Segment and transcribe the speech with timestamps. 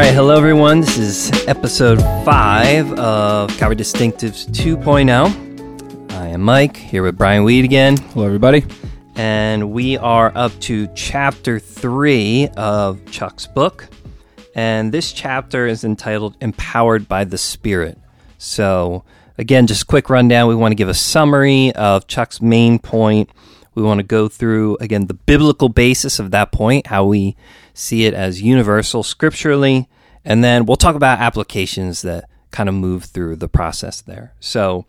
[0.00, 0.80] right, hello everyone.
[0.80, 6.10] This is episode 5 of Calvary Distinctives 2.0.
[6.12, 7.98] I am Mike, here with Brian Weed again.
[7.98, 8.64] Hello, everybody.
[9.16, 13.88] And we are up to chapter 3 of Chuck's book.
[14.54, 17.98] And this chapter is entitled Empowered by the Spirit.
[18.38, 19.04] So,
[19.36, 20.48] again, just quick rundown.
[20.48, 23.28] We want to give a summary of Chuck's main point.
[23.80, 27.34] We want to go through, again, the biblical basis of that point, how we
[27.72, 29.88] see it as universal scripturally.
[30.22, 34.34] And then we'll talk about applications that kind of move through the process there.
[34.38, 34.84] So,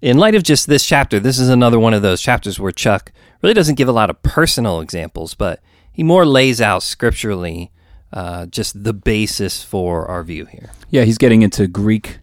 [0.00, 3.10] in light of just this chapter, this is another one of those chapters where Chuck
[3.42, 5.60] really doesn't give a lot of personal examples, but
[5.92, 7.72] he more lays out scripturally
[8.12, 10.70] uh, just the basis for our view here.
[10.90, 12.20] Yeah, he's getting into Greek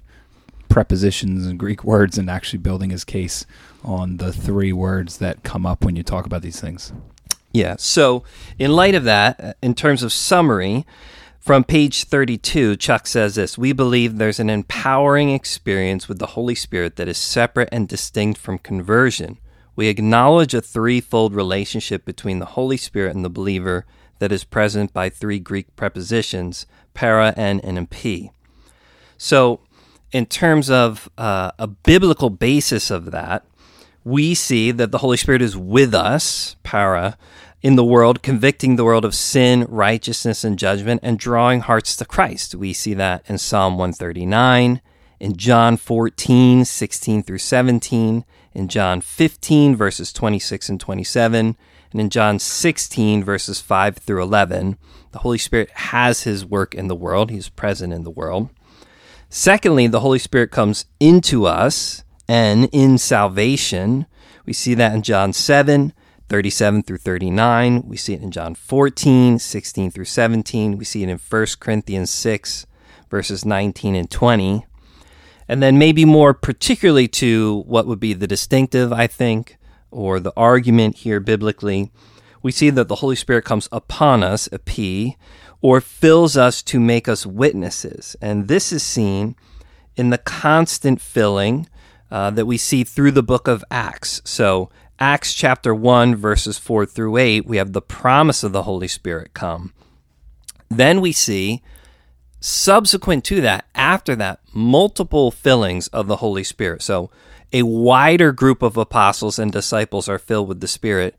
[0.70, 3.46] prepositions and Greek words and actually building his case
[3.86, 6.92] on the three words that come up when you talk about these things.
[7.52, 7.76] Yeah.
[7.78, 8.24] So,
[8.60, 10.86] in light of that, uh, in terms of summary,
[11.40, 16.56] from page 32, Chuck says this We believe there's an empowering experience with the Holy
[16.56, 19.38] Spirit that is separate and distinct from conversion.
[19.76, 23.86] We acknowledge a threefold relationship between the Holy Spirit and the believer
[24.20, 28.32] that is present by three Greek prepositions, para, and epi.
[29.18, 29.62] So,
[30.12, 33.46] in terms of uh, a biblical basis of that,
[34.06, 37.18] we see that the Holy Spirit is with us, para,
[37.64, 42.06] in the world, convicting the world of sin, righteousness, and judgment, and drawing hearts to
[42.06, 42.54] Christ.
[42.54, 44.80] We see that in Psalm 139,
[45.20, 51.58] in John 14, 16 through 17, in John 15, verses 26 and 27,
[51.92, 54.78] and in John 16, verses 5 through 11.
[55.14, 58.50] The Holy Spirit has his work in the world, he's present in the world.
[59.30, 64.06] Secondly, the Holy Spirit comes into us and in salvation.
[64.46, 65.94] We see that in John 7,
[66.30, 67.84] 37 through 39.
[67.86, 70.78] We see it in John 14, 16 through 17.
[70.78, 72.66] We see it in 1 Corinthians 6,
[73.10, 74.66] verses 19 and 20.
[75.48, 79.58] And then, maybe more particularly to what would be the distinctive, I think,
[79.92, 81.92] or the argument here biblically,
[82.42, 85.18] we see that the Holy Spirit comes upon us, epi,
[85.62, 88.16] or fills us to make us witnesses.
[88.22, 89.36] And this is seen
[89.96, 91.68] in the constant filling
[92.12, 94.22] uh, that we see through the book of Acts.
[94.26, 98.88] So, Acts chapter 1, verses 4 through 8, we have the promise of the Holy
[98.88, 99.74] Spirit come.
[100.70, 101.62] Then we see,
[102.40, 106.82] subsequent to that, after that, multiple fillings of the Holy Spirit.
[106.82, 107.12] So
[107.52, 111.16] a wider group of apostles and disciples are filled with the Spirit,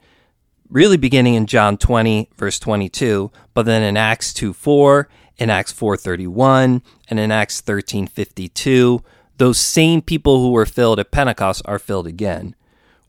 [0.71, 5.09] really beginning in John 20, verse 22, but then in Acts 2 4,
[5.39, 9.03] in Acts 4:31, and in Acts 13:52,
[9.39, 12.55] those same people who were filled at Pentecost are filled again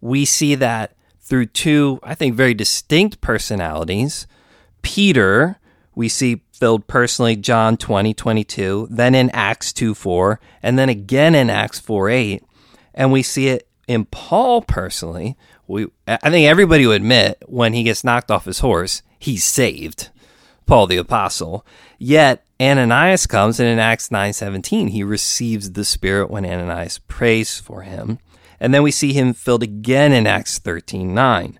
[0.01, 4.27] we see that through two, I think, very distinct personalities.
[4.81, 5.59] Peter,
[5.95, 11.35] we see filled personally, John 20, 22, then in Acts 2, 4, and then again
[11.35, 12.43] in Acts 4, 8.
[12.93, 15.35] And we see it in Paul personally.
[15.67, 20.09] We, I think everybody would admit when he gets knocked off his horse, he's saved.
[20.67, 21.65] Paul the apostle.
[21.97, 27.81] Yet Ananias comes and in Acts 9:17 he receives the spirit when Ananias prays for
[27.81, 28.19] him.
[28.59, 31.57] And then we see him filled again in Acts 13:9.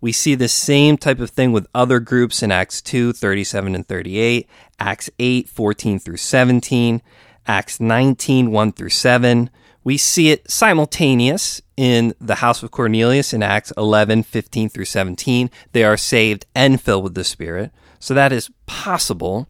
[0.00, 3.86] We see the same type of thing with other groups in Acts 2 37 and
[3.86, 4.48] 38,
[4.78, 7.02] Acts 8 14 through 17,
[7.46, 9.50] Acts 19 1 through 7.
[9.84, 15.50] We see it simultaneous in the house of Cornelius in Acts 11 15 through 17.
[15.72, 17.70] They are saved and filled with the Spirit.
[18.02, 19.48] So that is possible.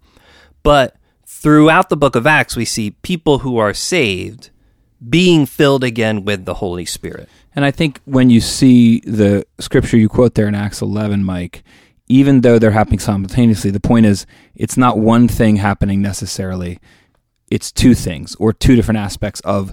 [0.63, 0.97] But
[1.27, 4.51] throughout the book of Acts, we see people who are saved
[5.09, 7.31] being filled again with the Holy Spirit.
[7.57, 11.65] And I think when you see the scripture you quote there in Acts 11, Mike,
[12.09, 16.79] even though they're happening simultaneously, the point is it's not one thing happening necessarily.
[17.51, 19.73] It's two things or two different aspects of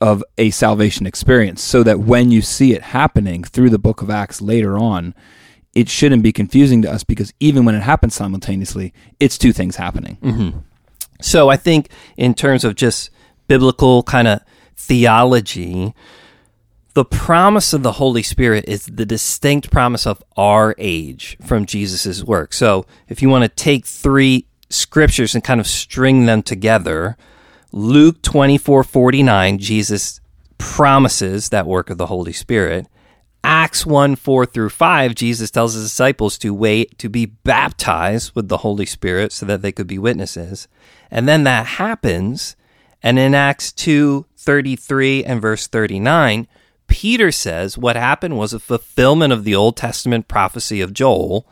[0.00, 4.10] of a salvation experience so that when you see it happening through the book of
[4.10, 5.14] Acts later on,
[5.74, 9.76] it shouldn't be confusing to us because even when it happens simultaneously, it's two things
[9.76, 10.18] happening.
[10.22, 10.58] Mm-hmm.
[11.20, 13.10] So I think in terms of just
[13.48, 14.40] biblical kind of
[14.76, 15.94] theology,
[16.94, 22.22] the promise of the Holy Spirit is the distinct promise of our age from Jesus'
[22.22, 22.52] work.
[22.52, 27.16] So if you want to take three scriptures and kind of string them together,
[27.72, 30.20] Luke 24 49, Jesus
[30.58, 32.86] promises that work of the Holy Spirit.
[33.44, 38.48] Acts 1 4 through 5, Jesus tells his disciples to wait to be baptized with
[38.48, 40.66] the Holy Spirit so that they could be witnesses.
[41.10, 42.56] And then that happens
[43.04, 46.48] and in Acts 2 33 and verse 39,
[46.86, 51.46] Peter says what happened was a fulfillment of the Old Testament prophecy of Joel.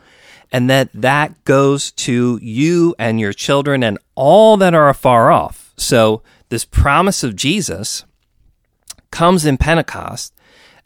[0.50, 5.72] and that that goes to you and your children and all that are afar off.
[5.76, 8.04] So this promise of Jesus
[9.10, 10.34] comes in Pentecost,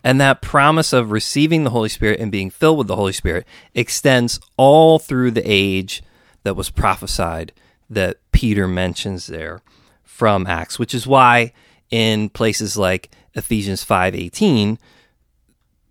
[0.06, 3.44] and that promise of receiving the Holy Spirit and being filled with the Holy Spirit
[3.74, 6.00] extends all through the age
[6.44, 7.52] that was prophesied
[7.90, 9.62] that Peter mentions there
[10.04, 11.52] from Acts, which is why
[11.90, 14.78] in places like Ephesians 5:18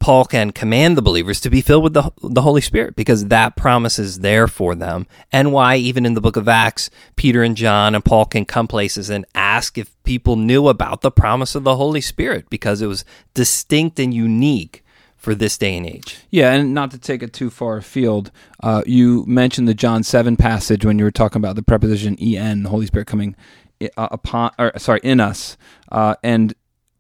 [0.06, 3.56] Paul can command the believers to be filled with the, the Holy Spirit because that
[3.56, 5.08] promise is there for them.
[5.32, 8.68] And why, even in the book of Acts, Peter and John and Paul can come
[8.68, 12.86] places and ask if people knew about the promise of the Holy Spirit because it
[12.86, 13.04] was
[13.34, 14.84] distinct and unique
[15.18, 16.20] for this day and age.
[16.30, 18.30] Yeah, and not to take it too far afield,
[18.62, 22.62] uh, you mentioned the John 7 passage when you were talking about the preposition en,
[22.62, 23.36] the Holy Spirit coming
[23.82, 25.58] uh, upon, or sorry, in us.
[25.92, 26.54] Uh, and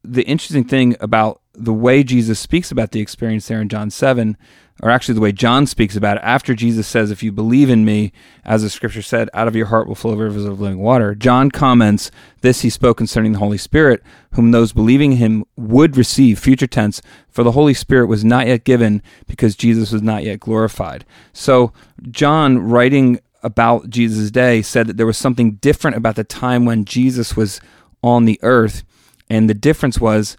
[0.04, 4.38] the interesting thing about the way Jesus speaks about the experience there in John 7,
[4.82, 7.86] or actually the way John speaks about it, after Jesus says, If you believe in
[7.86, 8.12] me,
[8.44, 11.50] as the scripture said, out of your heart will flow rivers of living water, John
[11.50, 12.12] comments,
[12.42, 14.04] This he spoke concerning the Holy Spirit,
[14.34, 18.64] whom those believing him would receive, future tense, for the Holy Spirit was not yet
[18.64, 21.06] given because Jesus was not yet glorified.
[21.32, 21.72] So,
[22.12, 26.84] John, writing about Jesus' day, said that there was something different about the time when
[26.84, 27.62] Jesus was
[28.04, 28.84] on the earth.
[29.30, 30.38] And the difference was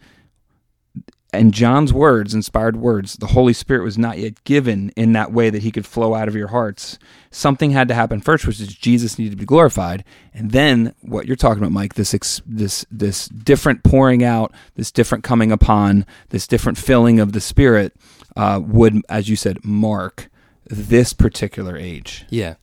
[1.32, 5.50] and John's words, inspired words, the Holy Spirit was not yet given in that way
[5.50, 6.98] that he could flow out of your hearts.
[7.30, 11.26] Something had to happen first, which is Jesus needed to be glorified, and then what
[11.26, 12.12] you're talking about, Mike, this
[12.46, 17.92] this this different pouring out, this different coming upon, this different filling of the Spirit
[18.36, 20.30] uh, would, as you said, mark
[20.66, 22.24] this particular age.
[22.30, 22.54] Yeah.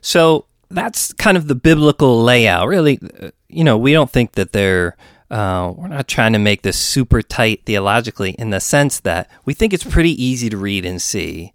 [0.00, 2.68] So that's kind of the biblical layout.
[2.68, 4.96] Really, uh, you know, we don't think that they're
[5.30, 9.54] uh, we're not trying to make this super tight theologically in the sense that we
[9.54, 11.52] think it's pretty easy to read and see.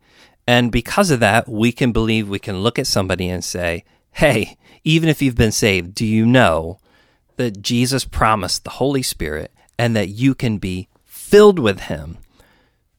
[0.47, 3.83] And because of that, we can believe we can look at somebody and say,
[4.13, 6.79] hey, even if you've been saved, do you know
[7.37, 12.19] that Jesus promised the Holy Spirit and that you can be filled with Him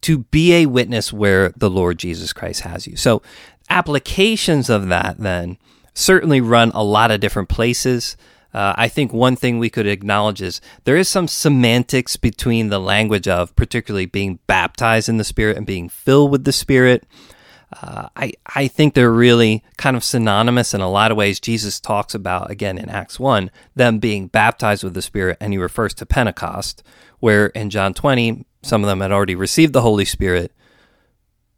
[0.03, 2.97] to be a witness where the Lord Jesus Christ has you?
[2.97, 3.23] So,
[3.71, 5.57] applications of that then
[5.95, 8.17] certainly run a lot of different places.
[8.57, 12.79] Uh, I think one thing we could acknowledge is there is some semantics between the
[12.79, 17.05] language of particularly being baptized in the Spirit and being filled with the Spirit.
[17.83, 21.39] Uh, I, I think they're really kind of synonymous in a lot of ways.
[21.39, 25.59] Jesus talks about, again, in Acts 1, them being baptized with the Spirit, and he
[25.59, 26.83] refers to Pentecost,
[27.21, 30.51] where in John 20, some of them had already received the Holy Spirit.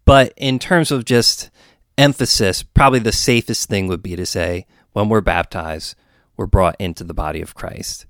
[0.04, 1.50] But in terms of just
[1.96, 5.94] emphasis, probably the safest thing would be to say, when we're baptized,
[6.38, 8.06] we're brought into the body of Christ.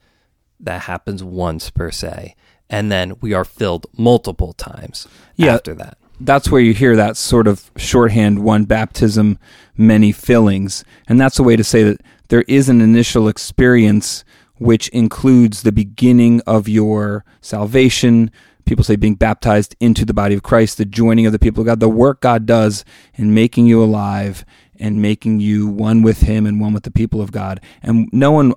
[0.61, 2.37] That happens once per se.
[2.71, 5.97] And then we are filled multiple times yeah, after that.
[6.21, 9.39] That's where you hear that sort of shorthand one baptism,
[9.77, 10.85] many fillings.
[11.09, 14.25] And that's a way to say that there is an initial experience
[14.57, 18.31] which includes the beginning of your salvation.
[18.67, 21.67] People say being baptized into the body of Christ, the joining of the people of
[21.67, 22.85] God, the work God does
[23.15, 24.45] in making you alive
[24.81, 27.61] and making you one with Him and one with the people of God.
[27.83, 28.55] And no one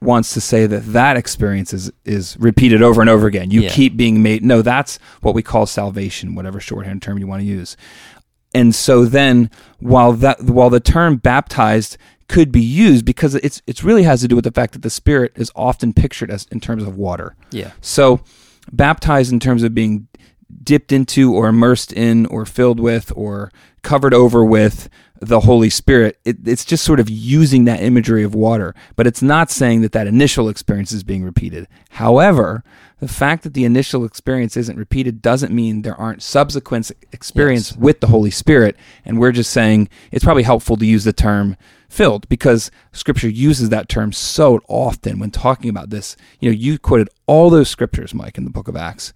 [0.00, 3.50] wants to say that that experience is, is repeated over and over again.
[3.50, 3.70] You yeah.
[3.70, 4.44] keep being made.
[4.44, 7.76] No, that's what we call salvation, whatever shorthand term you want to use.
[8.54, 9.50] And so then,
[9.80, 14.28] while that while the term baptized could be used because it's it's really has to
[14.28, 17.34] do with the fact that the Spirit is often pictured as in terms of water.
[17.50, 17.72] Yeah.
[17.80, 18.20] So
[18.72, 20.06] baptized in terms of being
[20.62, 23.50] dipped into or immersed in or filled with or
[23.82, 24.88] covered over with
[25.28, 26.18] the Holy Spirit.
[26.24, 29.92] It, it's just sort of using that imagery of water, but it's not saying that
[29.92, 31.68] that initial experience is being repeated.
[31.90, 32.64] However,
[33.00, 37.78] the fact that the initial experience isn't repeated doesn't mean there aren't subsequent experience yes.
[37.78, 38.76] with the Holy Spirit.
[39.04, 41.56] And we're just saying it's probably helpful to use the term
[41.88, 46.16] filled because scripture uses that term so often when talking about this.
[46.40, 49.12] You know, you quoted all those scriptures, Mike, in the book of Acts.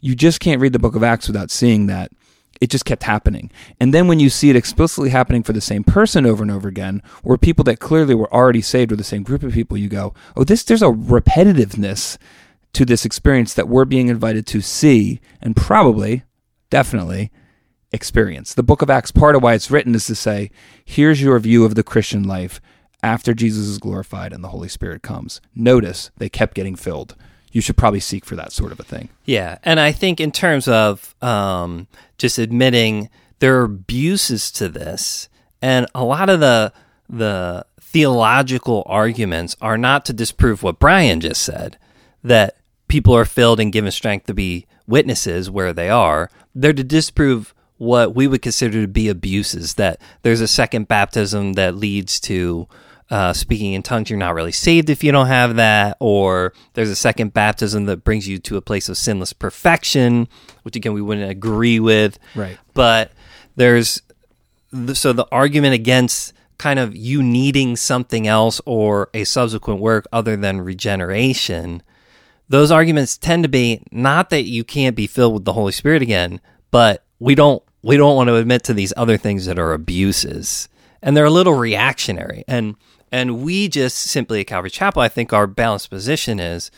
[0.00, 2.12] You just can't read the book of Acts without seeing that
[2.60, 3.50] it just kept happening.
[3.80, 6.68] And then when you see it explicitly happening for the same person over and over
[6.68, 9.88] again, or people that clearly were already saved or the same group of people, you
[9.88, 12.18] go, oh, this there's a repetitiveness
[12.72, 16.24] to this experience that we're being invited to see and probably,
[16.70, 17.30] definitely
[17.92, 18.54] experience.
[18.54, 20.50] The book of Acts, part of why it's written is to say,
[20.84, 22.60] here's your view of the Christian life
[23.02, 25.40] after Jesus is glorified and the Holy Spirit comes.
[25.54, 27.14] Notice they kept getting filled
[27.54, 29.08] you should probably seek for that sort of a thing.
[29.24, 31.86] Yeah, and I think in terms of um,
[32.18, 33.08] just admitting
[33.38, 35.28] there are abuses to this,
[35.62, 36.72] and a lot of the
[37.08, 41.78] the theological arguments are not to disprove what Brian just said
[42.24, 42.56] that
[42.88, 46.30] people are filled and given strength to be witnesses where they are.
[46.56, 49.74] They're to disprove what we would consider to be abuses.
[49.74, 52.66] That there's a second baptism that leads to
[53.10, 54.10] uh, speaking in tongues.
[54.10, 58.04] You're not really saved if you don't have that, or there's a second baptism that
[58.04, 60.28] brings you to a place of sinless perfection,
[60.62, 62.18] which again we wouldn't agree with.
[62.34, 62.58] Right.
[62.74, 63.12] But
[63.56, 64.02] there's
[64.94, 70.36] so the argument against kind of you needing something else or a subsequent work other
[70.36, 71.82] than regeneration
[72.48, 76.02] those arguments tend to be not that you can't be filled with the Holy Spirit
[76.02, 79.72] again, but we don't we don't want to admit to these other things that are
[79.72, 80.68] abuses.
[81.02, 82.44] And they're a little reactionary.
[82.48, 82.76] And
[83.14, 86.72] and we just simply at Calvary Chapel, I think our balanced position is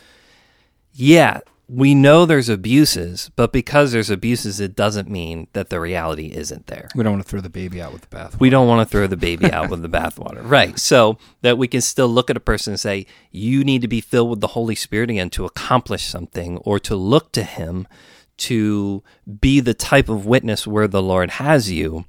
[0.92, 6.26] yeah, we know there's abuses, but because there's abuses, it doesn't mean that the reality
[6.26, 6.88] isn't there.
[6.94, 8.38] We don't want to throw the baby out with the bathwater.
[8.38, 10.42] We don't want to throw the baby out with the bathwater.
[10.56, 10.78] Right.
[10.78, 14.02] So that we can still look at a person and say, you need to be
[14.02, 17.88] filled with the Holy Spirit again to accomplish something or to look to Him
[18.38, 19.02] to
[19.40, 22.04] be the type of witness where the Lord has you.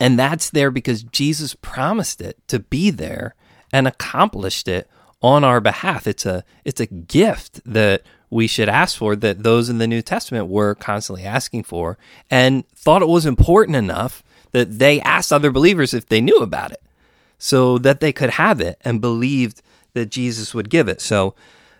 [0.00, 3.34] And that's there because Jesus promised it to be there
[3.72, 4.88] and accomplished it
[5.22, 6.06] on our behalf.
[6.06, 10.02] It's a it's a gift that we should ask for that those in the New
[10.02, 11.96] Testament were constantly asking for
[12.30, 14.22] and thought it was important enough
[14.52, 16.82] that they asked other believers if they knew about it
[17.38, 19.62] so that they could have it and believed
[19.94, 21.00] that Jesus would give it.
[21.00, 21.34] So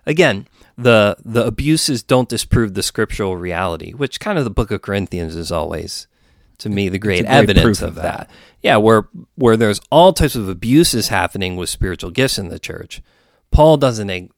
[0.07, 4.83] again, the the abuses don't disprove the scriptural reality, which kind of the book of
[4.83, 6.07] Corinthians is always
[6.65, 8.31] to me the great, great evidence of of that.
[8.63, 13.03] Yeah, where where there's all types of abuses happening with spiritual gifts in the church.
[13.51, 14.33] Paul doesn't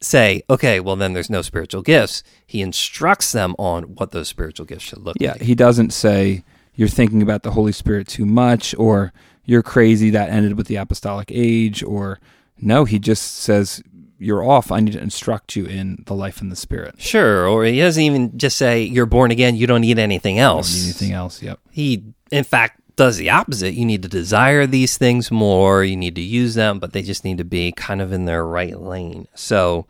[0.00, 2.22] say, okay, well, then there's no spiritual gifts.
[2.46, 5.42] He instructs them on what those spiritual gifts should look Yeah, like.
[5.42, 6.42] he doesn't say
[6.74, 9.12] you're thinking about the Holy Spirit too much or
[9.44, 12.18] you're crazy that ended with the apostolic age or
[12.58, 13.82] no, he just says
[14.20, 14.70] you're off.
[14.70, 17.00] I need to instruct you in the life and the spirit.
[17.00, 19.56] Sure, or he doesn't even just say you're born again.
[19.56, 20.74] You don't need anything else.
[20.74, 21.42] need anything else.
[21.42, 21.58] Yep.
[21.70, 23.72] He, in fact, does the opposite.
[23.72, 25.82] You need to desire these things more.
[25.82, 28.44] You need to use them, but they just need to be kind of in their
[28.44, 29.26] right lane.
[29.34, 29.86] So,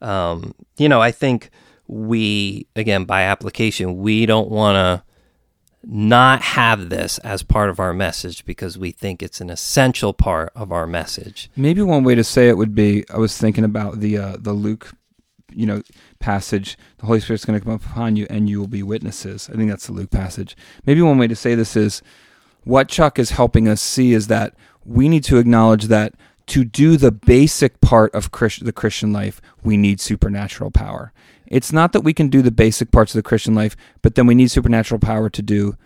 [0.00, 1.50] um, you know, I think
[1.86, 5.04] we, again, by application, we don't want to
[5.86, 10.52] not have this as part of our message because we think it's an essential part
[10.54, 11.50] of our message.
[11.56, 14.52] Maybe one way to say it would be I was thinking about the uh, the
[14.52, 14.92] Luke,
[15.52, 15.82] you know,
[16.18, 16.78] passage.
[16.98, 19.48] The Holy Spirit's going to come upon you, and you will be witnesses.
[19.52, 20.56] I think that's the Luke passage.
[20.86, 22.02] Maybe one way to say this is
[22.64, 26.14] what Chuck is helping us see is that we need to acknowledge that
[26.46, 31.12] to do the basic part of Christ- the Christian life, we need supernatural power.
[31.46, 34.26] It's not that we can do the basic parts of the Christian life, but then
[34.26, 35.76] we need supernatural power to do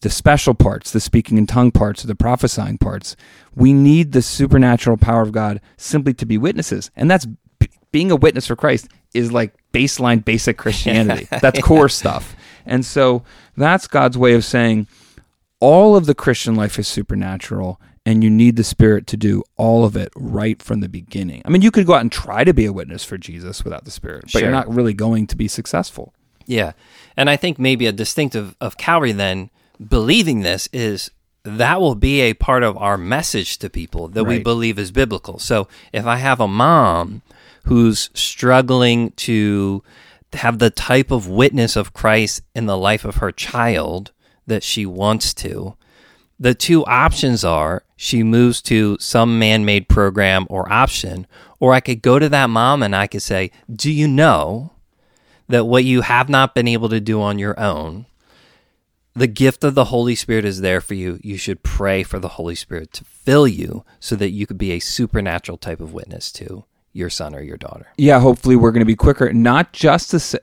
[0.00, 3.16] the special parts, the speaking in tongue parts, or the prophesying parts.
[3.54, 6.90] We need the supernatural power of God simply to be witnesses.
[6.94, 7.26] And that's
[7.92, 11.28] being a witness for Christ is like baseline basic Christianity.
[11.40, 12.36] that's core stuff.
[12.66, 13.22] And so
[13.56, 14.86] that's God's way of saying
[15.60, 19.84] all of the Christian life is supernatural and you need the spirit to do all
[19.84, 21.42] of it right from the beginning.
[21.44, 23.84] I mean, you could go out and try to be a witness for Jesus without
[23.84, 24.40] the spirit, but Sure.
[24.42, 26.14] you're not really going to be successful.
[26.46, 26.72] Yeah.
[27.16, 29.50] And I think maybe a distinctive of Calvary then
[29.86, 31.10] believing this is
[31.42, 35.38] that will be a part of our message to people that we believe is biblical.
[35.38, 37.22] So if I have a mom
[37.64, 39.82] who's struggling to
[40.32, 44.12] have the type of witness of Christ in the life of her child
[44.46, 45.76] that she wants to,
[46.38, 51.26] the two options are she moves to some man made program or option,
[51.58, 54.72] or I could go to that mom and I could say, Do you know
[55.48, 58.06] that what you have not been able to do on your own,
[59.14, 61.18] the gift of the Holy Spirit is there for you.
[61.22, 64.72] You should pray for the Holy Spirit to fill you so that you could be
[64.72, 67.88] a supernatural type of witness to your son or your daughter.
[67.98, 70.38] yeah, hopefully we're going to be quicker, not just to say,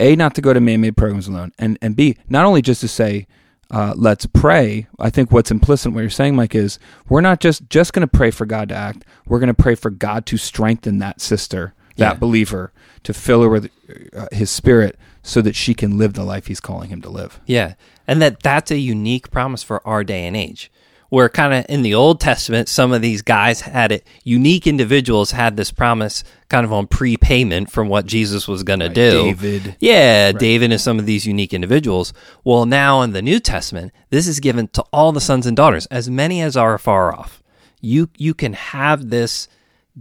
[0.00, 2.80] A, not to go to man made programs alone, and, and B, not only just
[2.82, 3.26] to say,
[3.70, 4.86] uh, let's pray.
[4.98, 8.06] I think what's implicit in what you're saying, Mike, is we're not just, just going
[8.06, 9.04] to pray for God to act.
[9.26, 12.14] We're going to pray for God to strengthen that sister, that Yeah.
[12.14, 12.72] believer,
[13.02, 13.70] to fill her with
[14.16, 17.40] uh, his spirit so that she can live the life he's calling him to live.
[17.46, 17.74] Yeah.
[18.06, 20.70] And that that's a unique promise for our day and age.
[21.10, 25.30] Where kind of in the Old Testament, some of these guys had it, unique individuals
[25.30, 29.10] had this promise kind of on prepayment from what Jesus was going to do.
[29.10, 29.76] David.
[29.80, 32.12] Yeah, David and some of these unique individuals.
[32.44, 35.86] Well, now in the New Testament, this is given to all the sons and daughters,
[35.86, 37.42] as many as are far off.
[37.80, 39.48] You you can have this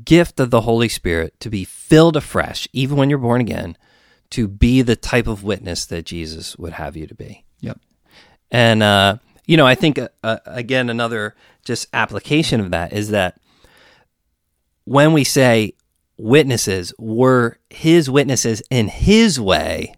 [0.04, 3.78] gift of the Holy Spirit to be filled afresh, even when you're born again,
[4.32, 7.46] to be the type of witness that Jesus would have you to be.
[7.62, 7.80] Yep.
[8.52, 9.18] And uh,
[9.48, 11.34] you know, I think uh, uh, again another
[11.66, 13.40] just application of that is that
[14.84, 15.74] when we say
[16.18, 19.94] witnesses, we're his witnesses in his way,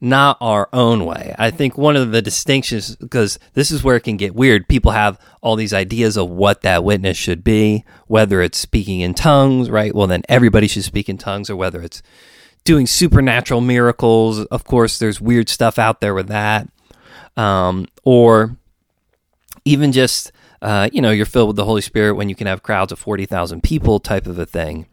[0.00, 1.34] not our own way.
[1.38, 4.90] I think one of the distinctions, because this is where it can get weird, people
[4.90, 9.70] have all these ideas of what that witness should be, whether it's speaking in tongues,
[9.70, 9.94] right?
[9.94, 12.02] Well, then everybody should speak in tongues, or whether it's
[12.64, 14.44] doing supernatural miracles.
[14.46, 16.68] Of course, there's weird stuff out there with that.
[17.36, 18.56] Um, or
[19.64, 22.62] even just, uh, you know, you're filled with the Holy Spirit when you can have
[22.62, 24.86] crowds of 40,000 people type of a thing.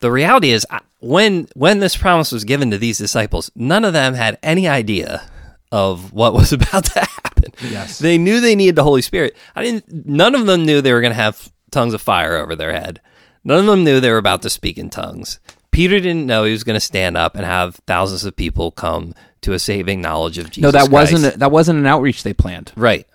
[0.00, 0.66] The reality is,
[1.00, 5.28] when when this promise was given to these disciples, none of them had any idea
[5.72, 7.52] of what was about to happen.
[7.68, 7.98] Yes.
[7.98, 9.36] They knew they needed the Holy Spirit.
[9.56, 12.54] I didn't none of them knew they were going to have tongues of fire over
[12.54, 13.00] their head.
[13.44, 15.40] None of them knew they were about to speak in tongues.
[15.70, 19.14] Peter didn't know he was going to stand up and have thousands of people come
[19.42, 20.62] to a saving knowledge of Jesus.
[20.62, 21.12] no, that Christ.
[21.12, 22.72] wasn't a, that wasn't an outreach they planned.
[22.76, 23.06] Right.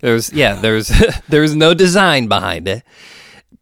[0.00, 0.92] There's yeah, there's
[1.28, 2.82] there's no design behind it.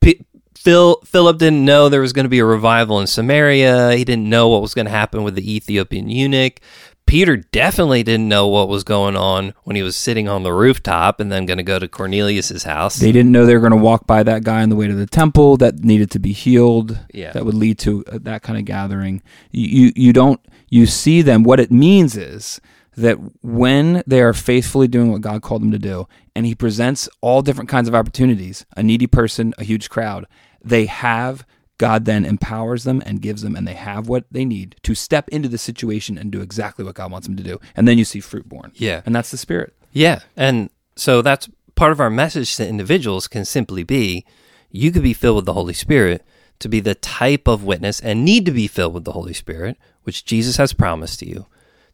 [0.00, 0.24] P-
[0.56, 3.94] Phil Philip didn't know there was going to be a revival in Samaria.
[3.94, 6.60] He didn't know what was going to happen with the Ethiopian eunuch.
[7.06, 11.20] Peter definitely didn't know what was going on when he was sitting on the rooftop
[11.20, 12.96] and then going to go to Cornelius's house.
[12.96, 14.94] They didn't know they were going to walk by that guy on the way to
[14.94, 16.98] the temple that needed to be healed.
[17.12, 17.32] Yeah.
[17.32, 19.22] That would lead to uh, that kind of gathering.
[19.50, 21.44] You, you you don't you see them.
[21.44, 22.60] What it means is
[22.96, 27.08] that when they are faithfully doing what God called them to do, and He presents
[27.20, 30.26] all different kinds of opportunities, a needy person, a huge crowd,
[30.62, 31.46] they have.
[31.76, 35.28] God then empowers them and gives them, and they have what they need to step
[35.30, 37.58] into the situation and do exactly what God wants them to do.
[37.74, 38.70] And then you see fruit born.
[38.76, 39.02] Yeah.
[39.04, 39.74] And that's the spirit.
[39.90, 40.20] Yeah.
[40.36, 44.24] And so that's part of our message to individuals can simply be
[44.70, 46.24] you could be filled with the Holy Spirit
[46.58, 49.76] to be the type of witness and need to be filled with the Holy Spirit,
[50.04, 51.46] which Jesus has promised to you,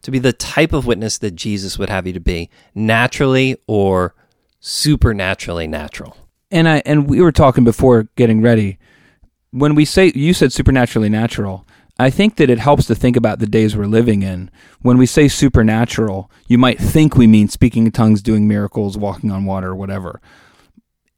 [0.03, 4.15] to be the type of witness that Jesus would have you to be, naturally or
[4.61, 6.17] supernaturally natural.
[6.51, 8.79] and I and we were talking before getting ready.
[9.51, 11.67] When we say you said supernaturally natural,
[11.99, 14.51] I think that it helps to think about the days we're living in.
[14.81, 19.31] When we say supernatural, you might think we mean speaking in tongues, doing miracles, walking
[19.31, 20.21] on water, whatever.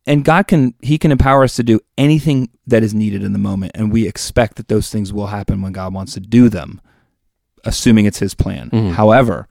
[0.07, 3.39] And God can he can empower us to do anything that is needed in the
[3.39, 6.81] moment, and we expect that those things will happen when God wants to do them,
[7.65, 8.71] assuming it's His plan.
[8.93, 9.49] However,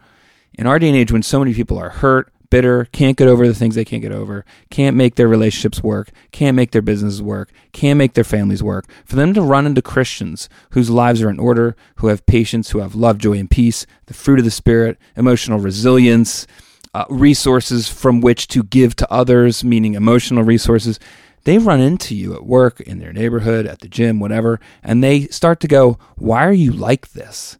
[0.58, 3.48] in our day and age when so many people are hurt, bitter, can't get over
[3.48, 7.22] the things they can't get over, can't make their relationships work, can't make their businesses
[7.22, 11.30] work, can't make their families work, for them to run into Christians whose lives are
[11.30, 14.52] in order, who have patience, who have love, joy, and peace, the fruit of the
[14.52, 16.46] Spirit, emotional resilience,
[16.94, 21.00] uh, resources from which to give to others, meaning emotional resources.
[21.46, 25.28] They run into you at work, in their neighborhood, at the gym, whatever, and they
[25.28, 27.58] start to go, Why are you like this?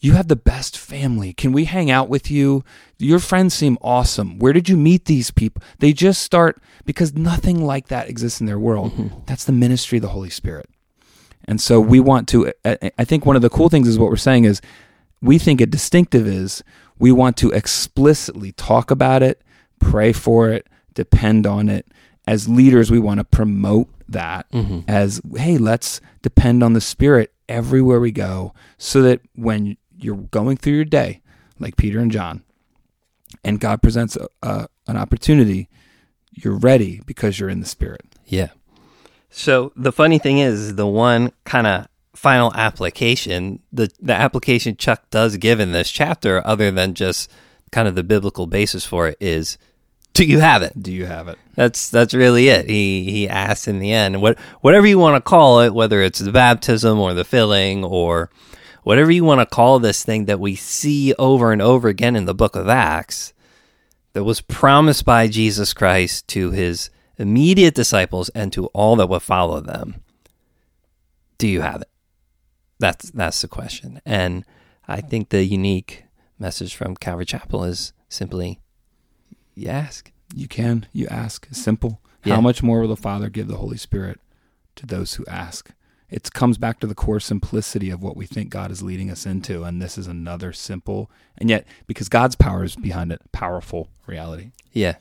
[0.00, 1.32] You have the best family.
[1.32, 2.64] Can we hang out with you?
[2.98, 4.38] Your friends seem awesome.
[4.38, 5.62] Where did you meet these people?
[5.78, 8.92] They just start because nothing like that exists in their world.
[8.92, 9.20] Mm-hmm.
[9.26, 10.68] That's the ministry of the Holy Spirit.
[11.46, 14.16] And so we want to, I think one of the cool things is what we're
[14.16, 14.60] saying is
[15.20, 16.62] we think a distinctive is
[16.98, 19.42] we want to explicitly talk about it,
[19.80, 21.86] pray for it, depend on it.
[22.26, 24.80] As leaders, we want to promote that mm-hmm.
[24.86, 30.56] as, hey, let's depend on the Spirit everywhere we go so that when you're going
[30.56, 31.20] through your day,
[31.58, 32.42] like Peter and John,
[33.44, 35.68] and God presents a, a, an opportunity,
[36.32, 38.02] you're ready because you're in the Spirit.
[38.24, 38.50] Yeah.
[39.30, 45.08] So the funny thing is, the one kind of final application, the the application Chuck
[45.10, 47.30] does give in this chapter, other than just
[47.70, 49.58] kind of the biblical basis for it, is
[50.14, 50.72] do you have it?
[50.82, 51.38] Do you have it?
[51.54, 52.68] That's that's really it.
[52.68, 56.18] He he asks in the end, what whatever you want to call it, whether it's
[56.18, 58.30] the baptism or the filling or
[58.88, 62.24] whatever you want to call this thing that we see over and over again in
[62.24, 63.34] the book of Acts,
[64.14, 69.20] that was promised by Jesus Christ to his immediate disciples and to all that would
[69.20, 69.96] follow them.
[71.36, 71.90] Do you have it?
[72.78, 74.00] That's that's the question.
[74.06, 74.46] And
[74.88, 76.04] I think the unique
[76.38, 78.58] message from Calvary Chapel is simply
[79.54, 80.10] you ask.
[80.34, 80.86] You can.
[80.94, 81.46] You ask.
[81.50, 82.00] It's simple.
[82.24, 82.36] Yeah.
[82.36, 84.18] How much more will the Father give the Holy Spirit
[84.76, 85.72] to those who ask?
[86.10, 89.26] It comes back to the core simplicity of what we think God is leading us
[89.26, 89.64] into.
[89.64, 94.52] And this is another simple, and yet, because God's power is behind it, powerful reality.
[94.72, 94.96] Yeah.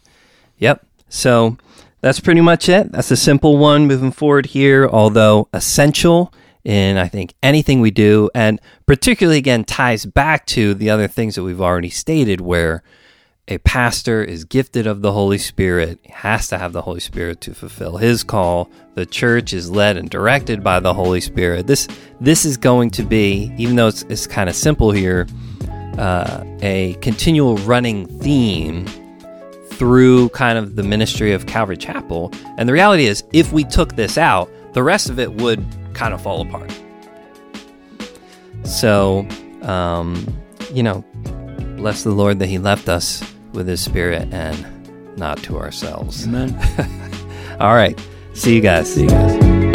[0.57, 0.85] Yep.
[1.09, 1.57] So
[2.01, 2.91] that's pretty much it.
[2.91, 8.29] That's a simple one moving forward here, although essential in I think anything we do,
[8.35, 12.83] and particularly again ties back to the other things that we've already stated where
[13.49, 17.53] a pastor is gifted of the Holy Spirit, has to have the Holy Spirit to
[17.53, 18.69] fulfill his call.
[18.95, 21.65] The church is led and directed by the Holy Spirit.
[21.65, 21.87] This
[22.19, 25.27] this is going to be, even though it's, it's kind of simple here,
[25.97, 28.85] uh, a continual running theme
[29.69, 32.33] through kind of the ministry of Calvary Chapel.
[32.57, 36.13] And the reality is, if we took this out, the rest of it would kind
[36.13, 36.73] of fall apart.
[38.65, 39.25] So,
[39.61, 40.35] um,
[40.73, 41.05] you know,
[41.77, 43.23] bless the Lord that He left us
[43.57, 46.25] with His Spirit and not to ourselves.
[46.25, 46.55] Amen.
[47.59, 47.99] All right.
[48.33, 48.93] See you guys.
[48.93, 49.66] See you guys.